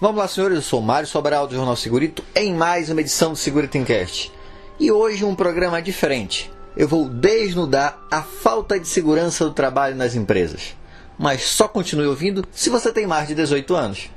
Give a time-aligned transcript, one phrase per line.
[0.00, 0.56] Vamos lá, senhores.
[0.56, 4.32] Eu sou Mário Sobral do Jornal Segurito em mais uma edição do Segurito Encast.
[4.78, 6.52] E hoje um programa diferente.
[6.76, 10.76] Eu vou desnudar a falta de segurança do trabalho nas empresas.
[11.18, 14.08] Mas só continue ouvindo se você tem mais de 18 anos.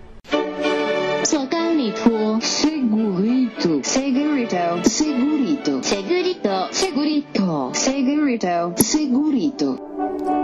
[1.23, 9.79] Segurito, segurito, segurito, segurito, segurito, segurito, segurito, segurito.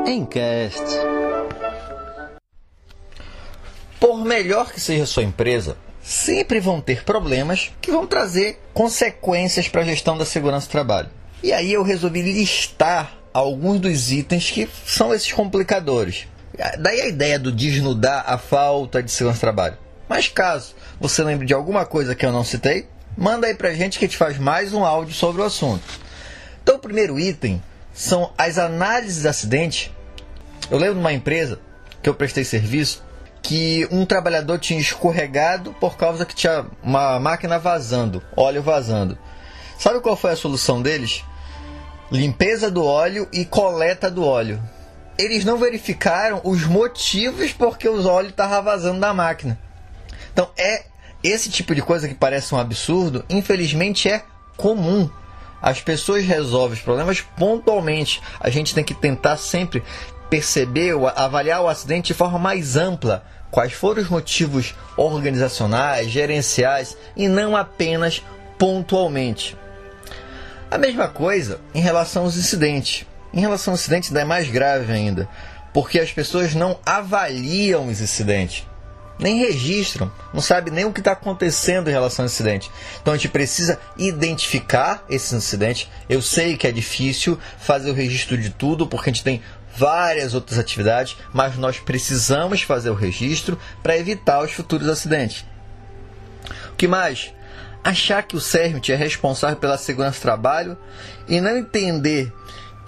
[0.07, 0.97] Encast.
[4.00, 9.67] Por melhor que seja a sua empresa, sempre vão ter problemas que vão trazer consequências
[9.67, 11.09] para a gestão da segurança do trabalho.
[11.41, 16.27] E aí eu resolvi listar alguns dos itens que são esses complicadores.
[16.80, 19.77] Daí a ideia do desnudar a falta de segurança do trabalho.
[20.07, 22.88] Mas caso você lembre de alguma coisa que eu não citei,
[23.18, 25.84] manda aí pra gente que a gente faz mais um áudio sobre o assunto.
[26.63, 27.62] Então o primeiro item
[27.93, 29.91] são as análises de acidente.
[30.70, 31.59] Eu lembro de uma empresa
[32.02, 33.04] que eu prestei serviço
[33.47, 39.17] que um trabalhador tinha escorregado por causa que tinha uma máquina vazando, óleo vazando.
[39.79, 41.23] Sabe qual foi a solução deles?
[42.12, 44.62] Limpeza do óleo e coleta do óleo.
[45.17, 49.57] Eles não verificaram os motivos porque o óleo estava vazando da máquina.
[50.34, 50.84] Então é
[51.23, 54.23] esse tipo de coisa que parece um absurdo, infelizmente é
[54.57, 55.09] comum.
[55.61, 58.21] As pessoas resolvem os problemas pontualmente.
[58.41, 59.82] A gente tem que tentar sempre
[60.29, 67.28] perceber, avaliar o acidente de forma mais ampla quais foram os motivos organizacionais, gerenciais e
[67.28, 68.22] não apenas
[68.57, 69.57] pontualmente.
[70.69, 73.05] A mesma coisa em relação aos incidentes.
[73.33, 75.29] Em relação aos incidentes, ainda é mais grave ainda,
[75.73, 78.66] porque as pessoas não avaliam os incidentes,
[79.19, 82.72] nem registram, não sabe nem o que está acontecendo em relação ao incidente.
[83.01, 85.89] Então a gente precisa identificar esses incidentes.
[86.09, 89.41] Eu sei que é difícil fazer o registro de tudo, porque a gente tem
[89.78, 95.45] várias outras atividades, mas nós precisamos fazer o registro para evitar os futuros acidentes.
[96.73, 97.31] O que mais?
[97.83, 100.78] Achar que o CERMIT é responsável pela segurança do trabalho
[101.28, 102.33] e não entender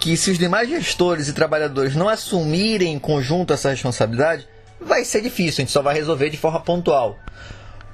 [0.00, 4.48] que se os demais gestores e trabalhadores não assumirem em conjunto essa responsabilidade,
[4.80, 7.18] vai ser difícil, a gente só vai resolver de forma pontual.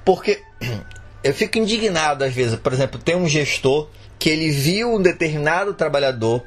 [0.03, 0.41] Porque
[1.23, 5.73] eu fico indignado às vezes, por exemplo, tem um gestor que ele viu um determinado
[5.73, 6.43] trabalhador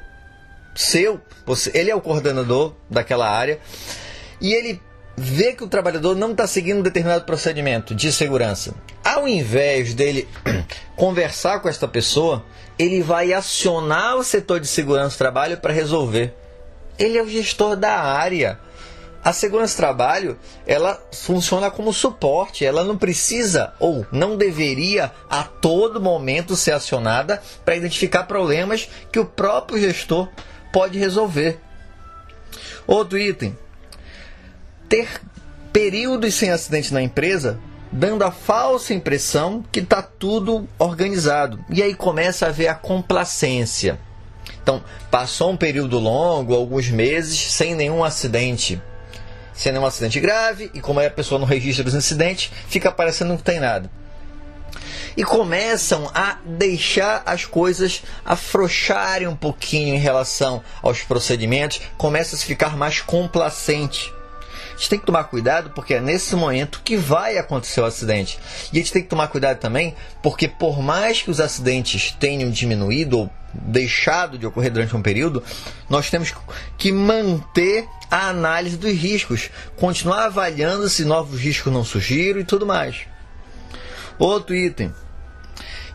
[0.75, 3.59] seu, você, ele é o coordenador daquela área,
[4.39, 4.81] e ele
[5.15, 8.73] vê que o trabalhador não está seguindo um determinado procedimento de segurança.
[9.03, 10.27] Ao invés dele
[10.95, 12.43] conversar com esta pessoa,
[12.77, 16.33] ele vai acionar o setor de segurança do trabalho para resolver.
[16.97, 18.59] Ele é o gestor da área.
[19.23, 25.43] A segurança do trabalho, ela funciona como suporte, ela não precisa ou não deveria a
[25.43, 30.27] todo momento ser acionada para identificar problemas que o próprio gestor
[30.71, 31.59] pode resolver.
[32.87, 33.57] Outro item:
[34.89, 35.07] ter
[35.71, 37.59] períodos sem acidente na empresa,
[37.91, 41.63] dando a falsa impressão que está tudo organizado.
[41.69, 43.99] E aí começa a haver a complacência.
[44.61, 48.81] Então, passou um período longo, alguns meses, sem nenhum acidente.
[49.53, 53.37] Sem nenhum acidente grave, e como a pessoa não registra os incidentes, fica parecendo que
[53.37, 53.89] não tem nada
[55.15, 62.37] e começam a deixar as coisas afrouxarem um pouquinho em relação aos procedimentos, começa a
[62.37, 64.13] se ficar mais complacente.
[64.73, 68.39] A gente tem que tomar cuidado porque é nesse momento que vai acontecer o acidente.
[68.73, 72.49] E a gente tem que tomar cuidado também porque, por mais que os acidentes tenham
[72.49, 75.43] diminuído ou deixado de ocorrer durante um período,
[75.89, 76.33] nós temos
[76.77, 82.65] que manter a análise dos riscos, continuar avaliando se novos riscos não surgiram e tudo
[82.65, 83.10] mais.
[84.21, 84.93] Outro item.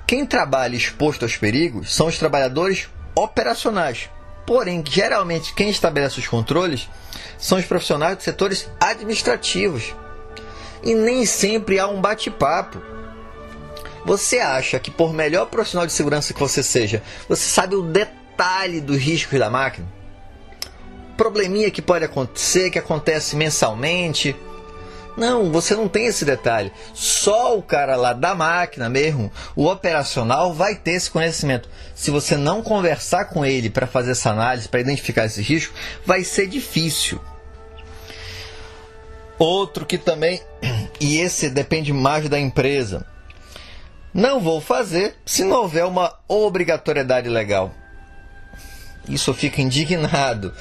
[0.05, 4.11] Quem trabalha exposto aos perigos são os trabalhadores operacionais.
[4.45, 6.89] Porém, geralmente quem estabelece os controles
[7.39, 9.95] são os profissionais dos setores administrativos.
[10.83, 12.83] E nem sempre há um bate-papo.
[14.05, 18.81] Você acha que por melhor profissional de segurança que você seja, você sabe o detalhe
[18.81, 19.87] dos riscos da máquina?
[21.17, 24.35] Probleminha que pode acontecer, que acontece mensalmente,
[25.17, 26.71] não, você não tem esse detalhe.
[26.93, 31.69] Só o cara lá da máquina mesmo, o operacional, vai ter esse conhecimento.
[31.95, 35.75] Se você não conversar com ele para fazer essa análise, para identificar esse risco,
[36.05, 37.19] vai ser difícil.
[39.39, 40.43] Outro que também,
[41.01, 43.07] e esse depende mais da empresa,
[44.13, 47.73] não vou fazer se não houver uma obrigatoriedade legal.
[49.09, 50.53] Isso fica indignado.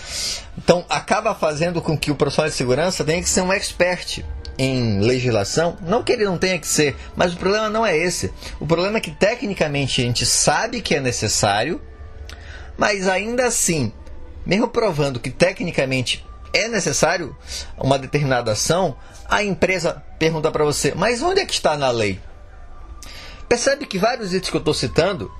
[0.58, 4.24] Então, acaba fazendo com que o profissional de segurança tenha que ser um expert
[4.58, 8.32] em legislação, não que ele não tenha que ser, mas o problema não é esse.
[8.60, 11.82] O problema é que tecnicamente a gente sabe que é necessário,
[12.78, 13.92] mas ainda assim,
[14.46, 17.36] mesmo provando que tecnicamente é necessário
[17.78, 18.96] uma determinada ação,
[19.28, 22.20] a empresa pergunta para você: mas onde é que está na lei?
[23.48, 25.32] Percebe que vários itens que eu estou citando,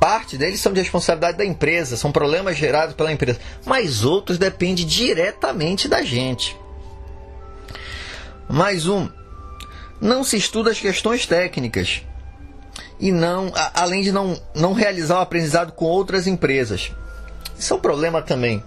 [0.00, 4.86] parte deles são de responsabilidade da empresa, são problemas gerados pela empresa, mas outros dependem
[4.86, 6.56] diretamente da gente.
[8.48, 9.08] Mais um,
[10.00, 12.02] não se estuda as questões técnicas
[12.98, 16.92] e não, a, além de não, não realizar o aprendizado com outras empresas.
[17.58, 18.62] Isso é um problema também.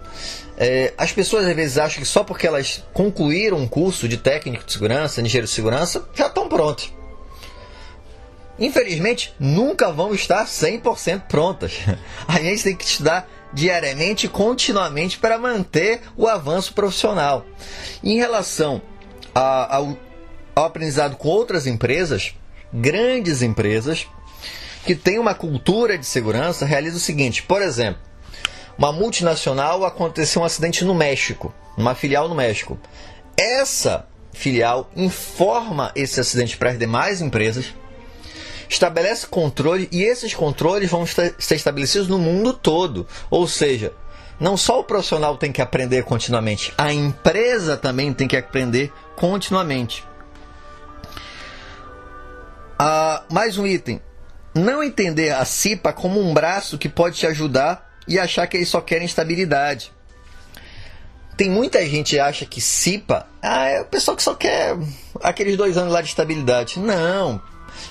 [0.57, 4.66] É, as pessoas às vezes acham que só porque elas concluíram um curso de técnico
[4.66, 6.94] de segurança, engenheiro de segurança, já estão prontas.
[8.57, 11.74] Infelizmente, nunca vão estar 100% prontas.
[12.27, 17.45] A gente tem que estudar diariamente e continuamente para manter o avanço profissional.
[18.04, 18.81] Em relação
[19.36, 19.98] ao,
[20.56, 22.34] ao aprendizado com outras empresas,
[22.74, 24.08] grandes empresas,
[24.86, 28.02] que têm uma cultura de segurança, realizam o seguinte: por exemplo,
[28.78, 32.80] uma multinacional aconteceu um acidente no México, uma filial no México.
[33.38, 37.74] Essa filial informa esse acidente para as demais empresas,
[38.70, 43.08] estabelece controle e esses controles vão ser estabelecidos no mundo todo.
[43.30, 43.94] Ou seja,
[44.40, 50.04] não só o profissional tem que aprender continuamente, a empresa também tem que aprender continuamente.
[52.78, 54.02] Ah, mais um item.
[54.54, 58.70] Não entender a CIPA como um braço que pode te ajudar e achar que eles
[58.70, 59.92] só querem estabilidade.
[61.38, 64.78] Tem muita gente que acha que CIPA ah, é o pessoal que só quer
[65.22, 66.80] aqueles dois anos lá de estabilidade.
[66.80, 67.42] Não.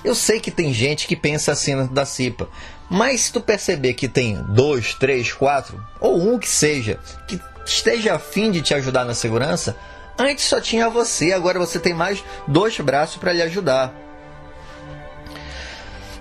[0.03, 2.49] Eu sei que tem gente que pensa assim da CIPA.
[2.89, 8.15] Mas se tu perceber que tem dois, três, quatro, ou um que seja, que esteja
[8.15, 9.75] afim de te ajudar na segurança,
[10.17, 13.93] antes só tinha você, agora você tem mais dois braços para lhe ajudar.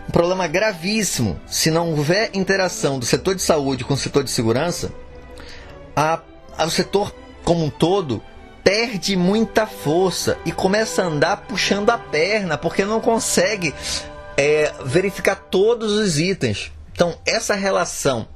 [0.08, 1.38] Um problema gravíssimo.
[1.46, 4.92] Se não houver interação do setor de saúde com o setor de segurança,
[5.94, 6.20] a,
[6.56, 7.14] a, o setor
[7.44, 8.22] como um todo
[8.64, 13.74] perde muita força e começa a andar puxando a perna, porque não consegue
[14.36, 16.72] é, verificar todos os itens.
[16.92, 18.26] Então, essa relação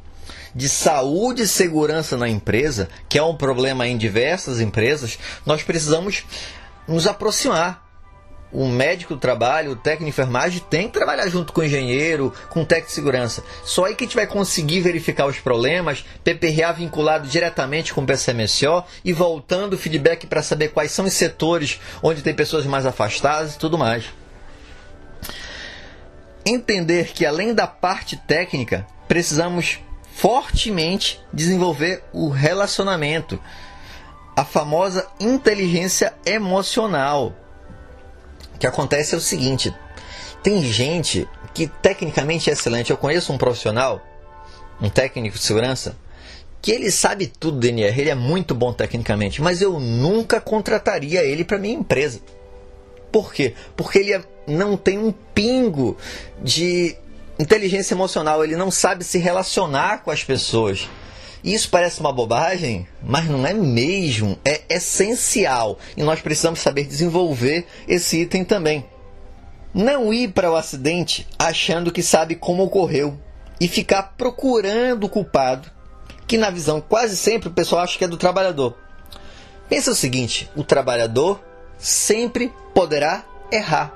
[0.54, 6.24] de saúde e segurança na empresa, que é um problema em diversas empresas, nós precisamos
[6.86, 7.87] nos aproximar
[8.52, 12.32] o médico do trabalho, o técnico de enfermagem tem que trabalhar junto com o engenheiro,
[12.48, 13.44] com o técnico de segurança.
[13.64, 18.06] Só aí que a gente vai conseguir verificar os problemas, PPRA vinculado diretamente com o
[18.06, 22.86] PCMSO e voltando o feedback para saber quais são os setores onde tem pessoas mais
[22.86, 24.04] afastadas e tudo mais.
[26.44, 29.80] Entender que além da parte técnica, precisamos
[30.14, 33.38] fortemente desenvolver o relacionamento,
[34.34, 37.34] a famosa inteligência emocional
[38.58, 39.74] que acontece é o seguinte:
[40.42, 42.90] tem gente que tecnicamente é excelente.
[42.90, 44.00] Eu conheço um profissional,
[44.80, 45.96] um técnico de segurança,
[46.60, 51.22] que ele sabe tudo do DNR, ele é muito bom tecnicamente, mas eu nunca contrataria
[51.22, 52.20] ele para minha empresa.
[53.12, 53.54] Por quê?
[53.76, 55.96] Porque ele é, não tem um pingo
[56.42, 56.96] de
[57.38, 60.88] inteligência emocional, ele não sabe se relacionar com as pessoas.
[61.42, 64.38] Isso parece uma bobagem, mas não é mesmo.
[64.44, 68.84] É essencial e nós precisamos saber desenvolver esse item também.
[69.72, 73.18] Não ir para o acidente achando que sabe como ocorreu
[73.60, 75.70] e ficar procurando o culpado,
[76.26, 78.76] que na visão quase sempre o pessoal acha que é do trabalhador.
[79.68, 81.40] Pensa o seguinte: o trabalhador
[81.78, 83.94] sempre poderá errar.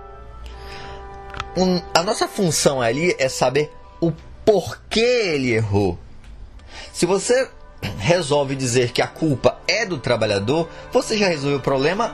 [1.56, 3.70] Um, a nossa função ali é saber
[4.00, 4.12] o
[4.44, 5.98] porquê ele errou.
[6.92, 7.48] Se você
[7.98, 12.12] resolve dizer que a culpa é do trabalhador, você já resolveu o problema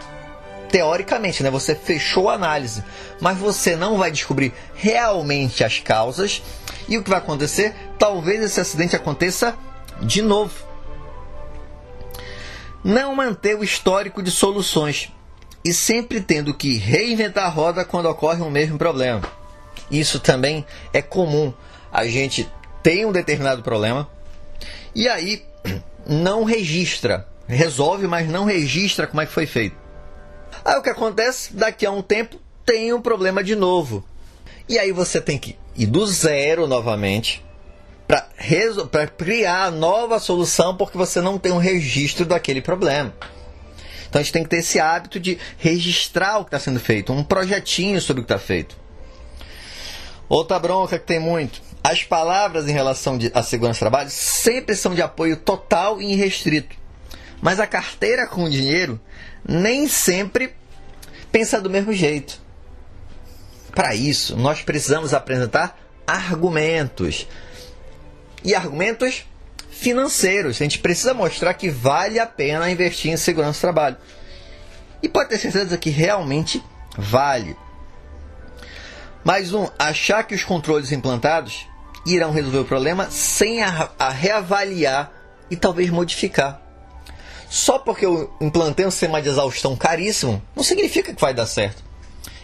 [0.68, 1.50] teoricamente, né?
[1.50, 2.84] Você fechou a análise,
[3.20, 6.42] mas você não vai descobrir realmente as causas
[6.88, 7.74] e o que vai acontecer?
[7.98, 9.56] Talvez esse acidente aconteça
[10.00, 10.54] de novo.
[12.84, 15.12] Não manter o histórico de soluções
[15.64, 19.22] e sempre tendo que reinventar a roda quando ocorre um mesmo problema.
[19.90, 21.52] Isso também é comum.
[21.92, 22.48] A gente
[22.82, 24.08] tem um determinado problema,
[24.94, 25.44] e aí
[26.06, 27.26] não registra.
[27.46, 29.76] Resolve, mas não registra como é que foi feito.
[30.64, 31.54] Aí o que acontece?
[31.54, 34.04] Daqui a um tempo tem um problema de novo.
[34.68, 37.42] E aí você tem que ir do zero novamente
[38.06, 43.14] para criar a nova solução porque você não tem um registro daquele problema.
[44.08, 47.12] Então a gente tem que ter esse hábito de registrar o que está sendo feito,
[47.12, 48.76] um projetinho sobre o que está feito.
[50.28, 54.94] Outra bronca que tem muito as palavras em relação à segurança do trabalho sempre são
[54.94, 56.76] de apoio total e irrestrito.
[57.40, 59.00] Mas a carteira com dinheiro
[59.46, 60.54] nem sempre
[61.30, 62.40] pensa do mesmo jeito.
[63.74, 67.26] Para isso, nós precisamos apresentar argumentos.
[68.44, 69.24] E argumentos
[69.70, 70.56] financeiros.
[70.56, 73.96] A gente precisa mostrar que vale a pena investir em segurança do trabalho.
[75.02, 76.62] E pode ter certeza que realmente
[76.96, 77.56] vale.
[79.28, 81.66] Mais um, achar que os controles implantados
[82.06, 85.12] irão resolver o problema sem a, a reavaliar
[85.50, 86.62] e talvez modificar.
[87.50, 91.84] Só porque eu implantei um sistema de exaustão caríssimo, não significa que vai dar certo.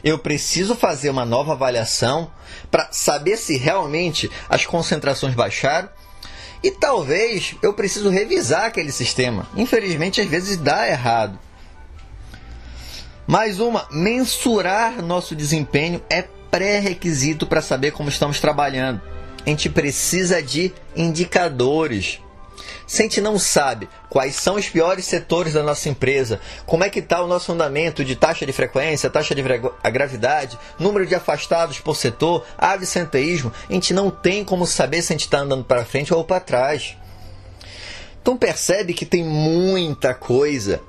[0.04, 2.30] Eu preciso fazer uma nova avaliação
[2.70, 5.88] para saber se realmente as concentrações baixaram
[6.62, 9.48] e talvez eu preciso revisar aquele sistema.
[9.56, 11.38] Infelizmente, às vezes dá errado.
[13.26, 19.00] Mais uma, mensurar nosso desempenho é pré-requisito para saber como estamos trabalhando.
[19.44, 22.20] A gente precisa de indicadores.
[22.86, 26.88] Se a gente não sabe quais são os piores setores da nossa empresa, como é
[26.88, 29.42] que está o nosso andamento de taxa de frequência, taxa de
[29.92, 35.14] gravidade, número de afastados por setor, absenteísmo, a gente não tem como saber se a
[35.14, 36.96] gente está andando para frente ou para trás.
[38.22, 40.80] Então percebe que tem muita coisa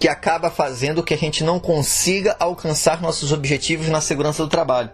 [0.00, 4.90] que acaba fazendo que a gente não consiga alcançar nossos objetivos na segurança do trabalho.